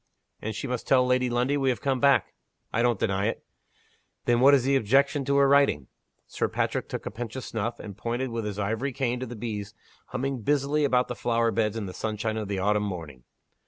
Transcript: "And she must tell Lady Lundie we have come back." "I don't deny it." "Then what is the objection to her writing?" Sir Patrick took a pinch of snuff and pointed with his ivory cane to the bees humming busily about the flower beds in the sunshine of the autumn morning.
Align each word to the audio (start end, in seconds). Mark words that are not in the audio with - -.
"And 0.41 0.55
she 0.55 0.65
must 0.65 0.87
tell 0.87 1.05
Lady 1.05 1.29
Lundie 1.29 1.57
we 1.57 1.69
have 1.69 1.79
come 1.79 1.99
back." 1.99 2.33
"I 2.73 2.81
don't 2.81 2.99
deny 2.99 3.27
it." 3.27 3.45
"Then 4.25 4.39
what 4.39 4.55
is 4.55 4.63
the 4.63 4.75
objection 4.75 5.23
to 5.25 5.37
her 5.37 5.47
writing?" 5.47 5.89
Sir 6.25 6.47
Patrick 6.47 6.89
took 6.89 7.05
a 7.05 7.11
pinch 7.11 7.35
of 7.35 7.43
snuff 7.43 7.79
and 7.79 7.95
pointed 7.95 8.31
with 8.31 8.45
his 8.45 8.57
ivory 8.57 8.93
cane 8.93 9.19
to 9.19 9.27
the 9.27 9.35
bees 9.35 9.75
humming 10.07 10.41
busily 10.41 10.85
about 10.85 11.07
the 11.07 11.13
flower 11.13 11.51
beds 11.51 11.77
in 11.77 11.85
the 11.85 11.93
sunshine 11.93 12.37
of 12.37 12.47
the 12.47 12.57
autumn 12.57 12.81
morning. 12.81 13.25